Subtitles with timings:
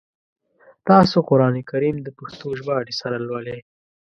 [0.87, 3.59] تاسو قرآن کریم د پښتو ژباړي سره لولی؟